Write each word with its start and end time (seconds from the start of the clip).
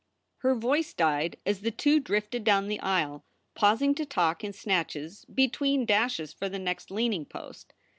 Her 0.37 0.55
voice 0.55 0.95
died 0.95 1.37
as 1.45 1.61
the 1.61 1.69
two 1.69 1.99
drifted 1.99 2.43
down 2.43 2.67
the 2.69 2.79
aisle, 2.79 3.23
pausing 3.53 3.93
to 3.93 4.03
talk 4.03 4.43
in 4.43 4.51
snatches, 4.51 5.25
between 5.25 5.85
dashes 5.85 6.33
for 6.33 6.49
the 6.49 6.57
next 6.57 6.89
leaning 6.89 7.23
post. 7.23 7.75